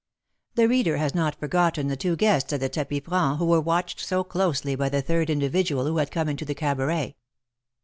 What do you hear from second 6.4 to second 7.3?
the cabaret.